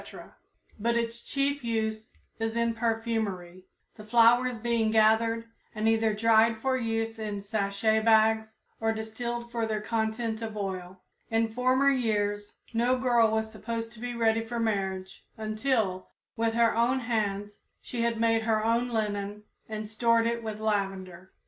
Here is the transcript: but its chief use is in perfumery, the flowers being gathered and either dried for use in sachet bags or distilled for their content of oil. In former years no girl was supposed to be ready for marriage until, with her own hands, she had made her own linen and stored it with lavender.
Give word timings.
but 0.79 0.97
its 0.97 1.21
chief 1.21 1.63
use 1.63 2.11
is 2.39 2.55
in 2.55 2.73
perfumery, 2.73 3.65
the 3.97 4.03
flowers 4.03 4.57
being 4.57 4.89
gathered 4.89 5.45
and 5.75 5.87
either 5.87 6.11
dried 6.11 6.57
for 6.57 6.75
use 6.75 7.19
in 7.19 7.39
sachet 7.39 7.99
bags 7.99 8.55
or 8.79 8.91
distilled 8.91 9.51
for 9.51 9.67
their 9.67 9.79
content 9.79 10.41
of 10.41 10.57
oil. 10.57 10.99
In 11.29 11.53
former 11.53 11.91
years 11.91 12.55
no 12.73 12.97
girl 12.97 13.29
was 13.29 13.51
supposed 13.51 13.93
to 13.93 13.99
be 13.99 14.15
ready 14.15 14.43
for 14.43 14.59
marriage 14.59 15.23
until, 15.37 16.09
with 16.35 16.55
her 16.55 16.75
own 16.75 17.01
hands, 17.01 17.61
she 17.79 18.01
had 18.01 18.19
made 18.19 18.41
her 18.41 18.65
own 18.65 18.89
linen 18.89 19.43
and 19.69 19.87
stored 19.87 20.25
it 20.25 20.41
with 20.41 20.59
lavender. 20.59 21.31